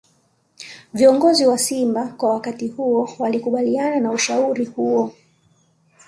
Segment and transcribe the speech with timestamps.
[0.93, 5.13] Viongozi wa Simba kwa wakati huo walikubaliana na ushauri huo